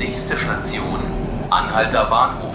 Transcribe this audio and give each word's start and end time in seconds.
Nächste 0.00 0.34
Station, 0.34 0.98
Anhalter 1.50 2.06
Bahnhof. 2.06 2.54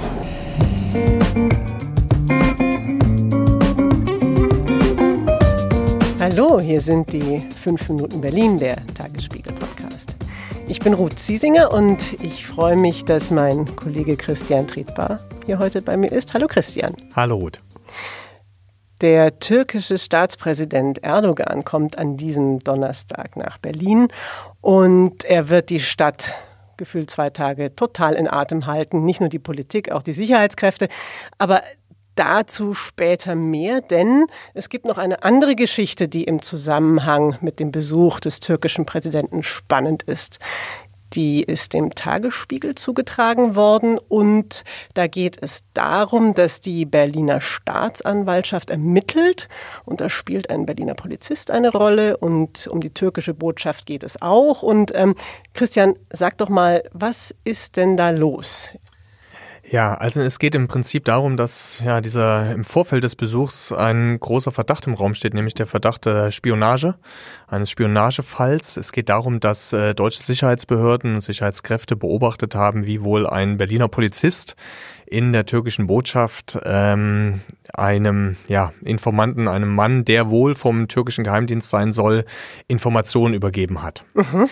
Hallo, 6.19 6.59
hier 6.59 6.81
sind 6.81 7.13
die 7.13 7.45
5 7.61 7.89
Minuten 7.89 8.19
Berlin, 8.19 8.57
der 8.57 8.77
Tagesspiegel-Podcast. 8.95 10.15
Ich 10.67 10.79
bin 10.79 10.95
Ruth 10.95 11.19
Ziesinger 11.19 11.71
und 11.71 12.13
ich 12.23 12.47
freue 12.47 12.75
mich, 12.77 13.05
dass 13.05 13.29
mein 13.29 13.75
Kollege 13.75 14.17
Christian 14.17 14.67
Triedbar 14.67 15.19
hier 15.45 15.59
heute 15.59 15.83
bei 15.83 15.97
mir 15.97 16.11
ist. 16.11 16.33
Hallo 16.33 16.47
Christian. 16.47 16.95
Hallo 17.15 17.35
Ruth. 17.35 17.61
Der 19.01 19.37
türkische 19.37 19.99
Staatspräsident 19.99 21.03
Erdogan 21.03 21.63
kommt 21.63 21.99
an 21.99 22.17
diesem 22.17 22.57
Donnerstag 22.57 23.37
nach 23.37 23.59
Berlin 23.59 24.07
und 24.61 25.25
er 25.25 25.49
wird 25.49 25.69
die 25.69 25.79
Stadt 25.79 26.33
gefühlt 26.77 27.09
zwei 27.09 27.29
Tage 27.29 27.75
total 27.75 28.13
in 28.13 28.27
Atem 28.27 28.65
halten. 28.65 29.05
Nicht 29.05 29.19
nur 29.19 29.29
die 29.29 29.39
Politik, 29.39 29.91
auch 29.91 30.03
die 30.03 30.13
Sicherheitskräfte. 30.13 30.87
Aber 31.37 31.61
dazu 32.15 32.73
später 32.73 33.35
mehr, 33.35 33.81
denn 33.81 34.25
es 34.53 34.69
gibt 34.69 34.85
noch 34.85 34.97
eine 34.97 35.23
andere 35.23 35.55
Geschichte, 35.55 36.07
die 36.07 36.23
im 36.23 36.41
Zusammenhang 36.41 37.37
mit 37.41 37.59
dem 37.59 37.71
Besuch 37.71 38.19
des 38.19 38.39
türkischen 38.39 38.85
Präsidenten 38.85 39.43
spannend 39.43 40.03
ist. 40.03 40.39
Die 41.13 41.43
ist 41.43 41.73
dem 41.73 41.93
Tagesspiegel 41.93 42.75
zugetragen 42.75 43.55
worden. 43.55 43.97
Und 43.97 44.63
da 44.93 45.07
geht 45.07 45.37
es 45.41 45.63
darum, 45.73 46.33
dass 46.33 46.61
die 46.61 46.85
Berliner 46.85 47.41
Staatsanwaltschaft 47.41 48.69
ermittelt. 48.69 49.47
Und 49.85 50.01
da 50.01 50.09
spielt 50.09 50.49
ein 50.49 50.65
Berliner 50.65 50.95
Polizist 50.95 51.51
eine 51.51 51.71
Rolle. 51.71 52.17
Und 52.17 52.67
um 52.67 52.81
die 52.81 52.93
türkische 52.93 53.33
Botschaft 53.33 53.85
geht 53.85 54.03
es 54.03 54.21
auch. 54.21 54.63
Und 54.63 54.91
ähm, 54.95 55.15
Christian, 55.53 55.95
sag 56.11 56.37
doch 56.37 56.49
mal, 56.49 56.83
was 56.91 57.33
ist 57.43 57.77
denn 57.77 57.97
da 57.97 58.09
los 58.09 58.71
ja, 59.69 59.95
also 59.95 60.21
es 60.21 60.37
geht 60.39 60.53
im 60.55 60.67
Prinzip 60.67 61.05
darum, 61.05 61.37
dass 61.37 61.81
ja 61.83 62.01
dieser 62.01 62.51
im 62.51 62.63
Vorfeld 62.63 63.03
des 63.03 63.15
Besuchs 63.15 63.71
ein 63.71 64.19
großer 64.19 64.51
Verdacht 64.51 64.85
im 64.87 64.93
Raum 64.93 65.13
steht, 65.13 65.33
nämlich 65.33 65.53
der 65.55 65.65
Verdacht 65.65 66.05
der 66.05 66.31
Spionage, 66.31 66.95
eines 67.47 67.69
Spionagefalls. 67.69 68.77
Es 68.77 68.91
geht 68.91 69.09
darum, 69.09 69.39
dass 69.39 69.73
äh, 69.73 69.95
deutsche 69.95 70.21
Sicherheitsbehörden 70.21 71.15
und 71.15 71.21
Sicherheitskräfte 71.21 71.95
beobachtet 71.95 72.55
haben, 72.55 72.85
wie 72.85 73.03
wohl 73.03 73.25
ein 73.27 73.57
Berliner 73.57 73.87
Polizist 73.87 74.55
in 75.05 75.33
der 75.33 75.45
türkischen 75.45 75.87
Botschaft 75.87 76.57
ähm, 76.63 77.41
einem 77.73 78.37
ja, 78.47 78.71
Informanten, 78.83 79.47
einem 79.47 79.73
Mann, 79.73 80.05
der 80.05 80.29
wohl 80.29 80.55
vom 80.55 80.87
türkischen 80.87 81.23
Geheimdienst 81.23 81.69
sein 81.69 81.91
soll, 81.91 82.25
Informationen 82.67 83.33
übergeben 83.33 83.81
hat. 83.81 84.03
Mhm 84.13 84.49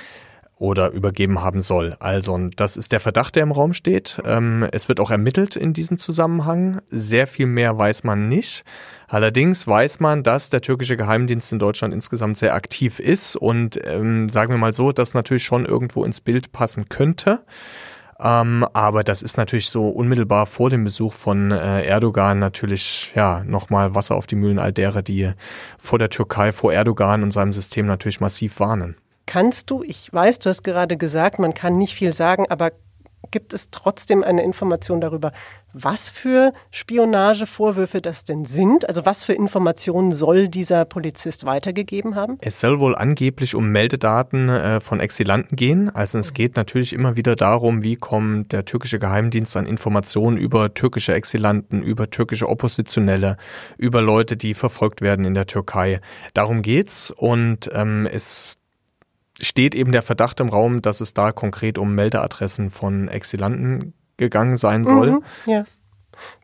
oder 0.59 0.91
übergeben 0.91 1.41
haben 1.41 1.61
soll. 1.61 1.95
Also, 1.99 2.37
das 2.55 2.77
ist 2.77 2.91
der 2.91 2.99
Verdacht, 2.99 3.35
der 3.35 3.43
im 3.43 3.51
Raum 3.51 3.73
steht. 3.73 4.21
Ähm, 4.25 4.67
es 4.71 4.87
wird 4.87 4.99
auch 4.99 5.11
ermittelt 5.11 5.55
in 5.55 5.73
diesem 5.73 5.97
Zusammenhang. 5.97 6.81
Sehr 6.89 7.27
viel 7.27 7.47
mehr 7.47 7.77
weiß 7.77 8.03
man 8.03 8.29
nicht. 8.29 8.63
Allerdings 9.07 9.67
weiß 9.67 9.99
man, 9.99 10.23
dass 10.23 10.49
der 10.49 10.61
türkische 10.61 10.97
Geheimdienst 10.97 11.51
in 11.51 11.59
Deutschland 11.59 11.93
insgesamt 11.93 12.37
sehr 12.37 12.55
aktiv 12.55 12.99
ist 12.99 13.35
und 13.35 13.79
ähm, 13.85 14.29
sagen 14.29 14.51
wir 14.51 14.57
mal 14.57 14.73
so, 14.73 14.91
dass 14.91 15.13
natürlich 15.13 15.43
schon 15.43 15.65
irgendwo 15.65 16.03
ins 16.03 16.21
Bild 16.21 16.51
passen 16.51 16.89
könnte. 16.89 17.43
Ähm, 18.19 18.65
aber 18.73 19.03
das 19.03 19.21
ist 19.21 19.37
natürlich 19.37 19.69
so 19.69 19.89
unmittelbar 19.89 20.45
vor 20.45 20.69
dem 20.69 20.83
Besuch 20.83 21.13
von 21.13 21.51
äh, 21.51 21.83
Erdogan 21.83 22.39
natürlich 22.39 23.11
ja 23.15 23.43
nochmal 23.43 23.95
Wasser 23.95 24.15
auf 24.15 24.27
die 24.27 24.35
Mühlen 24.35 24.59
all 24.59 24.71
derer, 24.71 25.01
die 25.01 25.31
vor 25.77 25.99
der 25.99 26.09
Türkei, 26.09 26.53
vor 26.53 26.71
Erdogan 26.71 27.23
und 27.23 27.31
seinem 27.31 27.51
System 27.51 27.85
natürlich 27.85 28.21
massiv 28.21 28.59
warnen. 28.59 28.95
Kannst 29.25 29.69
du, 29.69 29.83
ich 29.83 30.11
weiß, 30.11 30.39
du 30.39 30.49
hast 30.49 30.63
gerade 30.63 30.97
gesagt, 30.97 31.39
man 31.39 31.53
kann 31.53 31.77
nicht 31.77 31.95
viel 31.95 32.13
sagen, 32.13 32.45
aber 32.49 32.71
gibt 33.31 33.53
es 33.53 33.71
trotzdem 33.71 34.23
eine 34.23 34.43
Information 34.43 35.01
darüber, 35.01 35.31
was 35.73 36.09
für 36.09 36.53
Spionagevorwürfe 36.69 37.99
das 37.99 38.23
denn 38.23 38.45
sind? 38.45 38.87
Also 38.87 39.05
was 39.05 39.25
für 39.25 39.33
Informationen 39.33 40.11
soll 40.11 40.47
dieser 40.47 40.85
Polizist 40.85 41.45
weitergegeben 41.45 42.15
haben? 42.15 42.37
Es 42.41 42.59
soll 42.59 42.79
wohl 42.79 42.95
angeblich 42.95 43.55
um 43.55 43.69
Meldedaten 43.69 44.49
äh, 44.49 44.79
von 44.79 44.99
Exilanten 44.99 45.55
gehen. 45.55 45.89
Also 45.89 46.19
es 46.19 46.33
geht 46.33 46.55
natürlich 46.55 46.93
immer 46.93 47.17
wieder 47.17 47.35
darum, 47.35 47.83
wie 47.83 47.95
kommt 47.95 48.51
der 48.51 48.65
türkische 48.65 48.99
Geheimdienst 48.99 49.57
an 49.57 49.65
Informationen 49.65 50.37
über 50.37 50.75
türkische 50.75 51.15
Exilanten, 51.15 51.81
über 51.81 52.11
türkische 52.11 52.47
Oppositionelle, 52.47 53.37
über 53.77 54.01
Leute, 54.01 54.37
die 54.37 54.53
verfolgt 54.53 55.01
werden 55.01 55.25
in 55.25 55.33
der 55.33 55.47
Türkei. 55.47 56.01
Darum 56.35 56.61
geht's 56.61 57.09
und 57.09 57.69
ähm, 57.73 58.07
es 58.11 58.57
steht 59.43 59.75
eben 59.75 59.91
der 59.91 60.01
Verdacht 60.01 60.39
im 60.39 60.49
Raum, 60.49 60.81
dass 60.81 61.01
es 61.01 61.13
da 61.13 61.31
konkret 61.31 61.77
um 61.77 61.95
Meldeadressen 61.95 62.69
von 62.69 63.07
Exilanten 63.07 63.93
gegangen 64.17 64.57
sein 64.57 64.85
soll. 64.85 65.11
Mhm, 65.11 65.23
ja. 65.45 65.63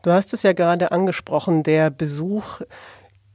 Du 0.02 0.10
hast 0.10 0.32
es 0.34 0.42
ja 0.42 0.52
gerade 0.52 0.92
angesprochen, 0.92 1.62
der 1.62 1.90
Besuch 1.90 2.60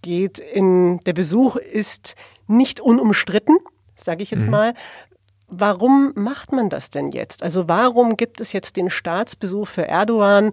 geht 0.02 0.40
in, 0.40 1.00
der 1.06 1.14
Besuch 1.14 1.56
ist 1.56 2.16
nicht 2.48 2.80
unumstritten, 2.80 3.58
sage 3.96 4.24
ich 4.24 4.32
jetzt 4.32 4.46
mhm. 4.46 4.52
mal. 4.52 4.74
Warum 5.48 6.12
macht 6.16 6.52
man 6.52 6.70
das 6.70 6.90
denn 6.90 7.12
jetzt? 7.12 7.44
Also 7.44 7.68
warum 7.68 8.18
gibt 8.18 8.42
es 8.42 8.52
jetzt 8.52 8.78
den 8.78 8.90
Staatsbesuch 8.90 9.68
für 9.68 9.88
Erdogan? 9.88 10.52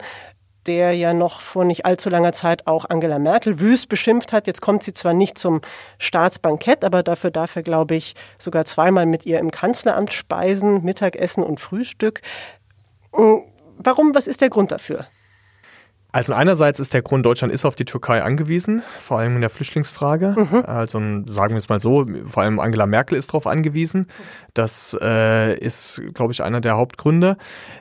Der 0.66 0.92
ja 0.92 1.12
noch 1.12 1.40
vor 1.40 1.64
nicht 1.64 1.86
allzu 1.86 2.08
langer 2.08 2.32
Zeit 2.32 2.66
auch 2.66 2.88
Angela 2.88 3.18
Merkel 3.18 3.60
wüst 3.60 3.88
beschimpft 3.88 4.32
hat. 4.32 4.46
Jetzt 4.46 4.60
kommt 4.60 4.82
sie 4.82 4.92
zwar 4.92 5.12
nicht 5.12 5.38
zum 5.38 5.60
Staatsbankett, 5.98 6.84
aber 6.84 7.02
dafür 7.02 7.30
darf 7.30 7.56
er, 7.56 7.62
glaube 7.62 7.94
ich, 7.94 8.14
sogar 8.38 8.64
zweimal 8.64 9.06
mit 9.06 9.26
ihr 9.26 9.38
im 9.38 9.50
Kanzleramt 9.50 10.12
speisen, 10.12 10.84
Mittagessen 10.84 11.42
und 11.42 11.60
Frühstück. 11.60 12.22
Hm, 13.14 13.42
warum, 13.76 14.14
was 14.14 14.26
ist 14.26 14.40
der 14.40 14.50
Grund 14.50 14.72
dafür? 14.72 15.06
Also 16.12 16.34
einerseits 16.34 16.78
ist 16.78 16.92
der 16.92 17.00
Grund, 17.00 17.24
Deutschland 17.24 17.54
ist 17.54 17.64
auf 17.64 17.74
die 17.74 17.86
Türkei 17.86 18.22
angewiesen, 18.22 18.82
vor 19.00 19.18
allem 19.18 19.36
in 19.36 19.40
der 19.40 19.48
Flüchtlingsfrage. 19.48 20.36
Mhm. 20.36 20.62
Also 20.66 20.98
sagen 21.26 21.54
wir 21.54 21.56
es 21.56 21.70
mal 21.70 21.80
so, 21.80 22.06
vor 22.26 22.42
allem 22.42 22.60
Angela 22.60 22.86
Merkel 22.86 23.16
ist 23.16 23.30
darauf 23.30 23.46
angewiesen. 23.46 24.06
Das 24.52 24.96
äh, 25.00 25.58
ist, 25.58 26.02
glaube 26.12 26.34
ich, 26.34 26.42
einer 26.42 26.60
der 26.60 26.76
Hauptgründe. 26.76 27.38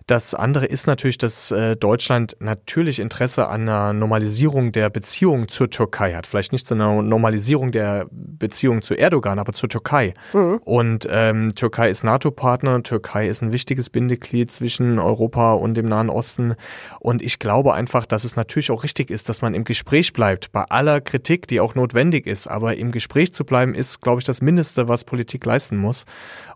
Das 0.08 0.34
andere 0.34 0.66
ist 0.66 0.88
natürlich, 0.88 1.18
dass 1.18 1.52
äh, 1.52 1.76
Deutschland 1.76 2.38
natürlich 2.40 3.00
Interesse 3.00 3.48
an 3.50 3.64
einer 3.64 3.92
Normalisierung 3.92 4.72
der 4.72 4.90
Beziehung 4.90 5.50
zur 5.50 5.70
Türkei 5.70 6.14
hat. 6.14 6.26
Vielleicht 6.26 6.54
nicht 6.54 6.66
zu 6.66 6.74
einer 6.74 7.02
Normalisierung 7.02 7.72
der 7.72 8.08
Beziehung 8.12 8.82
zu 8.82 8.98
Erdogan, 8.98 9.40
aber 9.40 9.52
zur 9.52 9.68
Türkei. 9.68 10.14
Mhm. 10.32 10.62
Und 10.64 11.08
ähm, 11.12 11.52
Türkei 11.54 11.90
ist 11.90 12.06
NATO-Partner, 12.06 12.82
Türkei 12.84 13.28
ist 13.28 13.42
ein 13.42 13.52
wichtiges 13.52 13.90
Bindeglied 13.90 14.52
zwischen 14.52 15.00
Europa 15.00 15.52
und 15.52 15.74
dem 15.74 15.90
Nahen 15.90 16.10
Osten. 16.10 16.56
Und 17.02 17.22
ich 17.22 17.38
glaube 17.38 17.74
einfach, 17.74 18.06
dass 18.06 18.21
dass 18.22 18.32
es 18.32 18.36
natürlich 18.36 18.70
auch 18.70 18.84
richtig 18.84 19.10
ist, 19.10 19.30
dass 19.30 19.42
man 19.42 19.56
im 19.56 19.64
Gespräch 19.64 20.14
bleibt, 20.14 20.52
bei 20.52 20.62
aller 20.64 21.02
Kritik, 21.02 21.48
die 21.48 21.60
auch 21.60 21.74
notwendig 21.74 22.28
ist. 22.28 22.48
Aber 22.48 22.78
im 22.78 22.92
Gespräch 22.92 23.34
zu 23.34 23.44
bleiben, 23.44 23.74
ist, 23.74 24.00
glaube 24.00 24.20
ich, 24.20 24.26
das 24.26 24.42
Mindeste, 24.42 24.88
was 24.88 25.06
Politik 25.06 25.44
leisten 25.44 25.78
muss. 25.78 26.06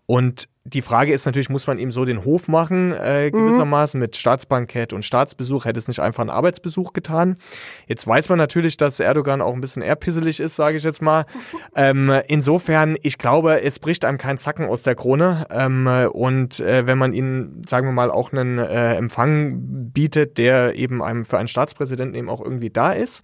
Und 0.05 0.47
die 0.67 0.81
Frage 0.81 1.13
ist 1.13 1.27
natürlich, 1.27 1.49
muss 1.49 1.67
man 1.67 1.77
ihm 1.77 1.91
so 1.91 2.05
den 2.05 2.25
Hof 2.25 2.47
machen, 2.47 2.91
äh, 2.91 3.29
gewissermaßen 3.29 3.99
mit 3.99 4.15
Staatsbankett 4.15 4.93
und 4.93 5.05
Staatsbesuch? 5.05 5.65
Hätte 5.65 5.77
es 5.77 5.87
nicht 5.87 5.99
einfach 5.99 6.21
einen 6.21 6.31
Arbeitsbesuch 6.31 6.91
getan? 6.93 7.37
Jetzt 7.85 8.07
weiß 8.07 8.29
man 8.29 8.39
natürlich, 8.39 8.75
dass 8.75 8.99
Erdogan 8.99 9.41
auch 9.41 9.53
ein 9.53 9.61
bisschen 9.61 9.83
eher 9.83 9.95
pisselig 9.95 10.39
ist, 10.39 10.55
sage 10.55 10.77
ich 10.77 10.83
jetzt 10.83 11.01
mal. 11.01 11.25
Ähm, 11.77 12.11
insofern, 12.27 12.95
ich 13.01 13.17
glaube, 13.17 13.61
es 13.61 13.79
bricht 13.79 14.05
einem 14.05 14.17
kein 14.17 14.37
Zacken 14.37 14.65
aus 14.65 14.81
der 14.81 14.95
Krone. 14.95 15.45
Ähm, 15.51 15.87
und 16.13 16.59
äh, 16.61 16.87
wenn 16.87 16.97
man 16.97 17.11
ihnen, 17.11 17.63
sagen 17.67 17.87
wir 17.87 17.91
mal, 17.91 18.11
auch 18.11 18.31
einen 18.31 18.59
äh, 18.59 18.95
Empfang 18.95 19.91
bietet, 19.91 20.37
der 20.37 20.75
eben 20.75 21.03
einem 21.03 21.25
für 21.25 21.37
einen 21.37 21.49
Staatspräsidenten 21.49 22.15
eben 22.15 22.29
auch 22.29 22.41
irgendwie 22.41 22.69
da 22.69 22.93
ist. 22.93 23.23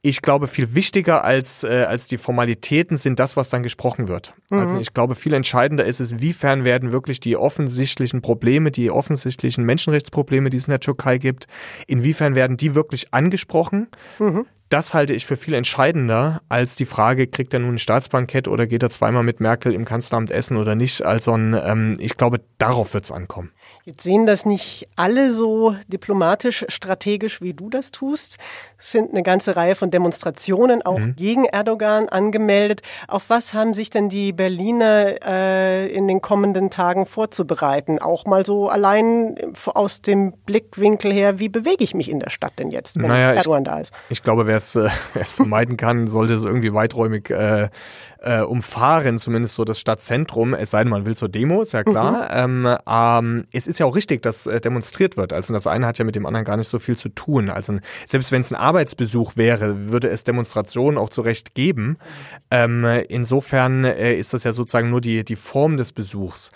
Ich 0.00 0.20
glaube, 0.20 0.48
viel 0.48 0.74
wichtiger 0.74 1.22
als, 1.22 1.62
äh, 1.62 1.84
als 1.88 2.08
die 2.08 2.18
Formalitäten 2.18 2.96
sind 2.96 3.20
das, 3.20 3.36
was 3.36 3.50
dann 3.50 3.62
gesprochen 3.62 4.08
wird. 4.08 4.34
Also 4.50 4.54
mhm. 4.54 4.72
Also 4.72 4.80
ich 4.80 4.94
glaube, 4.94 5.14
viel 5.14 5.34
entscheidender 5.34 5.84
ist 5.84 6.00
es, 6.00 6.20
wiefern 6.20 6.64
werden 6.64 6.81
werden 6.82 6.92
wirklich 6.92 7.20
die 7.20 7.36
offensichtlichen 7.36 8.22
Probleme, 8.22 8.70
die 8.70 8.90
offensichtlichen 8.90 9.64
Menschenrechtsprobleme, 9.64 10.50
die 10.50 10.56
es 10.56 10.66
in 10.66 10.72
der 10.72 10.80
Türkei 10.80 11.18
gibt, 11.18 11.46
inwiefern 11.86 12.34
werden 12.34 12.56
die 12.56 12.74
wirklich 12.74 13.14
angesprochen? 13.14 13.88
Mhm. 14.18 14.46
Das 14.68 14.94
halte 14.94 15.12
ich 15.12 15.26
für 15.26 15.36
viel 15.36 15.54
entscheidender 15.54 16.40
als 16.48 16.76
die 16.76 16.86
Frage, 16.86 17.26
kriegt 17.26 17.52
er 17.52 17.60
nun 17.60 17.74
ein 17.74 17.78
Staatsbankett 17.78 18.48
oder 18.48 18.66
geht 18.66 18.82
er 18.82 18.88
zweimal 18.88 19.22
mit 19.22 19.38
Merkel 19.38 19.74
im 19.74 19.84
Kanzleramt 19.84 20.30
essen 20.30 20.56
oder 20.56 20.74
nicht? 20.74 21.02
Also 21.02 21.34
ähm, 21.34 21.96
ich 22.00 22.16
glaube, 22.16 22.40
darauf 22.58 22.94
wird 22.94 23.04
es 23.04 23.12
ankommen. 23.12 23.52
Jetzt 23.84 24.04
sehen 24.04 24.26
das 24.26 24.46
nicht 24.46 24.88
alle 24.94 25.32
so 25.32 25.74
diplomatisch, 25.88 26.64
strategisch, 26.68 27.40
wie 27.40 27.52
du 27.52 27.68
das 27.68 27.90
tust. 27.90 28.38
Es 28.78 28.92
sind 28.92 29.10
eine 29.10 29.24
ganze 29.24 29.56
Reihe 29.56 29.74
von 29.74 29.90
Demonstrationen 29.90 30.82
auch 30.82 31.00
mhm. 31.00 31.16
gegen 31.16 31.44
Erdogan 31.46 32.08
angemeldet. 32.08 32.82
Auf 33.08 33.28
was 33.28 33.54
haben 33.54 33.74
sich 33.74 33.90
denn 33.90 34.08
die 34.08 34.32
Berliner 34.32 35.16
äh, 35.24 35.88
in 35.88 36.06
den 36.06 36.20
kommenden 36.20 36.70
Tagen 36.70 37.06
vorzubereiten? 37.06 37.98
Auch 37.98 38.24
mal 38.24 38.46
so 38.46 38.68
allein 38.68 39.36
aus 39.66 40.00
dem 40.00 40.32
Blickwinkel 40.46 41.12
her, 41.12 41.40
wie 41.40 41.48
bewege 41.48 41.82
ich 41.82 41.94
mich 41.94 42.08
in 42.08 42.20
der 42.20 42.30
Stadt 42.30 42.52
denn 42.60 42.70
jetzt, 42.70 42.96
wenn 42.96 43.08
naja, 43.08 43.32
Erdogan 43.32 43.62
ich, 43.62 43.68
da 43.68 43.80
ist? 43.80 43.92
Ich 44.10 44.22
glaube, 44.22 44.46
wer 44.46 44.58
es, 44.58 44.76
äh, 44.76 44.90
vermeiden 45.24 45.76
kann, 45.76 46.06
sollte 46.06 46.34
es 46.34 46.44
irgendwie 46.44 46.72
weiträumig 46.72 47.30
äh, 47.30 47.68
äh, 48.22 48.40
umfahren, 48.40 49.18
zumindest 49.18 49.56
so 49.56 49.64
das 49.64 49.80
Stadtzentrum, 49.80 50.54
es 50.54 50.70
sei 50.70 50.84
denn, 50.84 50.90
man 50.90 51.06
will 51.06 51.16
zur 51.16 51.28
Demo, 51.28 51.62
ist 51.62 51.72
ja 51.72 51.82
klar. 51.82 52.46
Mhm. 52.46 52.66
Ähm, 52.66 52.78
ähm, 52.88 53.44
es 53.52 53.66
ist 53.66 53.71
ja 53.78 53.86
auch 53.86 53.96
richtig, 53.96 54.22
dass 54.22 54.46
äh, 54.46 54.60
demonstriert 54.60 55.16
wird. 55.16 55.32
Also 55.32 55.52
das 55.52 55.66
eine 55.66 55.86
hat 55.86 55.98
ja 55.98 56.04
mit 56.04 56.14
dem 56.14 56.26
anderen 56.26 56.44
gar 56.44 56.56
nicht 56.56 56.68
so 56.68 56.78
viel 56.78 56.96
zu 56.96 57.08
tun. 57.08 57.50
Also 57.50 57.78
selbst 58.06 58.32
wenn 58.32 58.40
es 58.40 58.50
ein 58.52 58.56
Arbeitsbesuch 58.56 59.36
wäre, 59.36 59.90
würde 59.90 60.08
es 60.08 60.24
Demonstrationen 60.24 60.98
auch 60.98 61.10
zu 61.10 61.22
Recht 61.22 61.54
geben. 61.54 61.98
Ähm, 62.50 62.84
insofern 63.08 63.84
äh, 63.84 64.14
ist 64.14 64.34
das 64.34 64.44
ja 64.44 64.52
sozusagen 64.52 64.90
nur 64.90 65.00
die, 65.00 65.24
die 65.24 65.36
Form 65.36 65.76
des 65.76 65.92
Besuchs. 65.92 66.50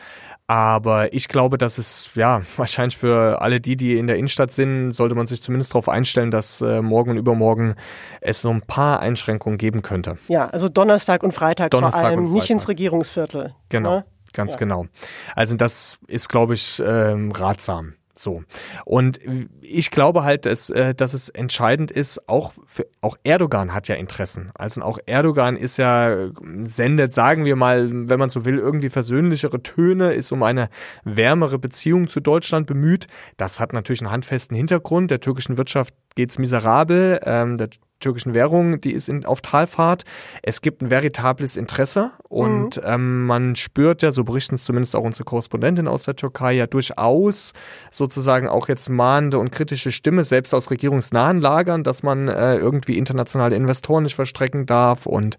Aber 0.49 1.13
ich 1.13 1.27
glaube, 1.27 1.59
dass 1.59 1.79
es 1.79 2.11
ja 2.15 2.43
wahrscheinlich 2.57 2.97
für 2.97 3.41
alle 3.43 3.61
die, 3.61 3.77
die 3.77 3.99
in 3.99 4.07
der 4.07 4.17
Innenstadt 4.17 4.53
sind, 4.53 4.93
sollte 4.93 5.15
man 5.15 5.27
sich 5.27 5.43
zumindest 5.43 5.73
darauf 5.73 5.89
einstellen, 5.89 6.31
dass 6.31 6.61
äh, 6.61 6.83
morgen 6.83 7.11
und 7.11 7.17
übermorgen 7.17 7.75
es 8.21 8.43
so 8.43 8.51
ein 8.51 8.63
paar 8.63 9.01
Einschränkungen 9.01 9.59
geben 9.59 9.83
könnte. 9.83 10.19
Ja, 10.29 10.47
also 10.47 10.69
Donnerstag 10.69 11.23
und 11.23 11.33
Freitag, 11.33 11.71
Donnerstag 11.71 12.01
vor 12.01 12.09
allem, 12.11 12.27
Freitag. 12.27 12.35
nicht 12.35 12.51
ins 12.51 12.69
Regierungsviertel. 12.69 13.55
Genau, 13.69 13.97
ne? 13.97 14.05
Ganz 14.37 14.53
ja. 14.53 14.59
genau. 14.59 14.87
Also 15.35 15.57
das 15.57 15.99
ist, 16.07 16.29
glaube 16.29 16.55
ich, 16.55 16.81
ähm, 16.85 17.33
ratsam. 17.33 17.95
So. 18.19 18.43
Und 18.87 19.21
ich 19.61 19.91
glaube 19.91 20.25
halt, 20.25 20.47
dass, 20.47 20.71
äh, 20.71 20.95
dass 20.95 21.13
es 21.13 21.29
entscheidend 21.29 21.91
ist, 21.91 22.29
auch, 22.29 22.55
für, 22.67 22.87
auch 23.03 23.17
Erdogan 23.25 23.75
hat 23.75 23.89
ja 23.89 23.95
Interessen. 23.97 24.51
Also 24.55 24.81
auch 24.81 24.99
Erdogan 25.05 25.57
ist 25.57 25.77
ja, 25.77 26.31
sendet, 26.65 27.13
sagen 27.13 27.45
wir 27.45 27.57
mal, 27.57 27.91
wenn 28.09 28.19
man 28.19 28.31
so 28.31 28.47
will, 28.47 28.59
irgendwie 28.59 28.89
versöhnlichere 28.89 29.63
Töne, 29.63 30.15
ist 30.15 30.33
um 30.33 30.43
eine 30.43 30.71
wärmere 31.05 31.59
Beziehung 31.59 32.09
zu 32.09 32.21
Deutschland 32.21 32.67
bemüht. 32.67 33.07
Das 33.37 33.61
hat 33.61 33.75
natürlich 33.75 34.01
einen 34.01 34.11
handfesten 34.11 34.57
Hintergrund. 34.57 35.11
Der 35.11 35.21
türkischen 35.21 35.59
Wirtschaft 35.59 35.95
geht's 36.15 36.39
miserabel. 36.39 37.21
Ähm, 37.23 37.59
der 37.59 37.69
türkischen 38.01 38.35
Währung, 38.35 38.81
die 38.81 38.93
ist 38.93 39.09
in, 39.09 39.25
auf 39.25 39.41
Talfahrt. 39.41 40.05
Es 40.43 40.61
gibt 40.61 40.83
ein 40.83 40.91
veritables 40.91 41.57
Interesse 41.57 42.13
und 42.29 42.77
mhm. 42.77 42.83
ähm, 42.85 43.27
man 43.27 43.57
spürt 43.57 44.03
ja, 44.03 44.13
so 44.13 44.25
berichten 44.25 44.57
es 44.57 44.65
zumindest 44.65 44.95
auch 44.97 45.05
unsere 45.05 45.25
Korrespondentin 45.25 45.89
aus 45.89 46.05
der 46.05 46.17
Türkei, 46.17 46.53
ja 46.53 46.67
durchaus 46.67 47.53
sozusagen 47.91 48.49
auch 48.49 48.69
jetzt 48.69 48.89
mahnende 48.89 49.39
und 49.39 49.53
kritische 49.53 49.93
Stimme, 49.93 50.25
selbst 50.25 50.55
aus 50.55 50.71
regierungsnahen 50.71 51.41
Lagern, 51.41 51.85
dass 51.85 52.03
man 52.03 52.29
äh, 52.29 52.57
irgendwie 52.57 52.99
internationale 52.99 53.57
Investoren 53.57 54.05
nicht 54.05 54.15
verstrecken 54.15 54.67
darf 54.67 55.07
und 55.07 55.39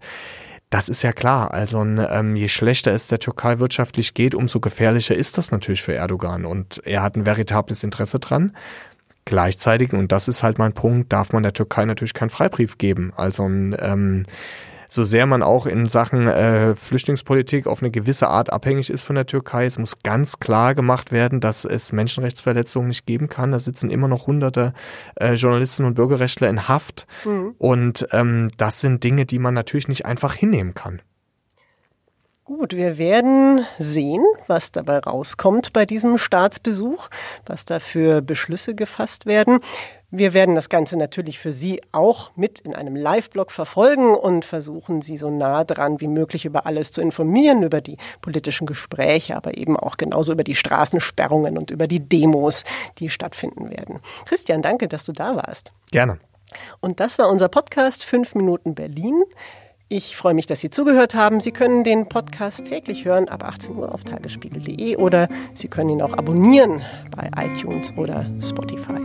das 0.70 0.88
ist 0.88 1.02
ja 1.02 1.12
klar. 1.12 1.52
Also 1.52 1.80
ähm, 1.82 2.36
je 2.36 2.48
schlechter 2.48 2.92
es 2.92 3.06
der 3.06 3.18
Türkei 3.18 3.58
wirtschaftlich 3.58 4.12
geht, 4.14 4.34
umso 4.34 4.60
gefährlicher 4.60 5.14
ist 5.14 5.38
das 5.38 5.50
natürlich 5.50 5.82
für 5.82 5.94
Erdogan. 5.94 6.44
Und 6.44 6.82
er 6.84 7.02
hat 7.02 7.16
ein 7.16 7.24
veritables 7.24 7.84
Interesse 7.84 8.18
dran. 8.18 8.52
Gleichzeitig, 9.28 9.92
und 9.92 10.10
das 10.10 10.26
ist 10.26 10.42
halt 10.42 10.56
mein 10.58 10.72
Punkt, 10.72 11.12
darf 11.12 11.34
man 11.34 11.42
der 11.42 11.52
Türkei 11.52 11.84
natürlich 11.84 12.14
keinen 12.14 12.30
Freibrief 12.30 12.78
geben. 12.78 13.12
Also 13.14 13.44
ähm, 13.44 14.24
so 14.88 15.04
sehr 15.04 15.26
man 15.26 15.42
auch 15.42 15.66
in 15.66 15.86
Sachen 15.86 16.26
äh, 16.26 16.74
Flüchtlingspolitik 16.74 17.66
auf 17.66 17.82
eine 17.82 17.90
gewisse 17.90 18.28
Art 18.28 18.50
abhängig 18.50 18.88
ist 18.88 19.02
von 19.02 19.16
der 19.16 19.26
Türkei, 19.26 19.66
es 19.66 19.78
muss 19.78 20.02
ganz 20.02 20.40
klar 20.40 20.74
gemacht 20.74 21.12
werden, 21.12 21.40
dass 21.40 21.66
es 21.66 21.92
Menschenrechtsverletzungen 21.92 22.88
nicht 22.88 23.04
geben 23.04 23.28
kann. 23.28 23.52
Da 23.52 23.58
sitzen 23.58 23.90
immer 23.90 24.08
noch 24.08 24.26
hunderte 24.26 24.72
äh, 25.16 25.34
Journalistinnen 25.34 25.90
und 25.90 25.94
Bürgerrechtler 25.94 26.48
in 26.48 26.66
Haft. 26.66 27.06
Mhm. 27.26 27.54
Und 27.58 28.08
ähm, 28.12 28.48
das 28.56 28.80
sind 28.80 29.04
Dinge, 29.04 29.26
die 29.26 29.38
man 29.38 29.52
natürlich 29.52 29.88
nicht 29.88 30.06
einfach 30.06 30.32
hinnehmen 30.32 30.72
kann. 30.72 31.02
Gut, 32.48 32.74
wir 32.74 32.96
werden 32.96 33.66
sehen, 33.78 34.24
was 34.46 34.72
dabei 34.72 35.00
rauskommt 35.00 35.74
bei 35.74 35.84
diesem 35.84 36.16
Staatsbesuch, 36.16 37.10
was 37.44 37.66
da 37.66 37.78
für 37.78 38.22
Beschlüsse 38.22 38.74
gefasst 38.74 39.26
werden. 39.26 39.60
Wir 40.10 40.32
werden 40.32 40.54
das 40.54 40.70
Ganze 40.70 40.96
natürlich 40.96 41.38
für 41.38 41.52
Sie 41.52 41.82
auch 41.92 42.30
mit 42.36 42.60
in 42.60 42.74
einem 42.74 42.96
Live-Blog 42.96 43.52
verfolgen 43.52 44.14
und 44.14 44.46
versuchen, 44.46 45.02
Sie 45.02 45.18
so 45.18 45.28
nah 45.28 45.62
dran 45.64 46.00
wie 46.00 46.08
möglich 46.08 46.46
über 46.46 46.64
alles 46.64 46.90
zu 46.90 47.02
informieren, 47.02 47.64
über 47.64 47.82
die 47.82 47.98
politischen 48.22 48.66
Gespräche, 48.66 49.36
aber 49.36 49.58
eben 49.58 49.76
auch 49.76 49.98
genauso 49.98 50.32
über 50.32 50.42
die 50.42 50.54
Straßensperrungen 50.54 51.58
und 51.58 51.70
über 51.70 51.86
die 51.86 52.00
Demos, 52.00 52.64
die 52.96 53.10
stattfinden 53.10 53.68
werden. 53.68 54.00
Christian, 54.24 54.62
danke, 54.62 54.88
dass 54.88 55.04
du 55.04 55.12
da 55.12 55.36
warst. 55.36 55.72
Gerne. 55.90 56.18
Und 56.80 56.98
das 56.98 57.18
war 57.18 57.28
unser 57.28 57.50
Podcast 57.50 58.06
5 58.06 58.36
Minuten 58.36 58.74
Berlin. 58.74 59.22
Ich 59.90 60.16
freue 60.16 60.34
mich, 60.34 60.44
dass 60.44 60.60
Sie 60.60 60.68
zugehört 60.68 61.14
haben. 61.14 61.40
Sie 61.40 61.50
können 61.50 61.82
den 61.82 62.10
Podcast 62.10 62.66
täglich 62.66 63.06
hören 63.06 63.26
ab 63.30 63.42
18 63.42 63.74
Uhr 63.74 63.94
auf 63.94 64.04
tagesspiegel.de 64.04 64.96
oder 64.96 65.28
Sie 65.54 65.68
können 65.68 65.88
ihn 65.88 66.02
auch 66.02 66.12
abonnieren 66.12 66.82
bei 67.16 67.30
iTunes 67.42 67.94
oder 67.96 68.26
Spotify. 68.38 69.00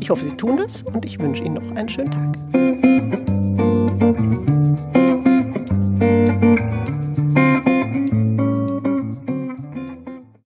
Ich 0.00 0.08
hoffe, 0.08 0.24
Sie 0.24 0.36
tun 0.36 0.56
das 0.56 0.82
und 0.82 1.04
ich 1.04 1.18
wünsche 1.18 1.44
Ihnen 1.44 1.54
noch 1.56 1.76
einen 1.76 1.90
schönen 1.90 2.10
Tag. 2.10 3.23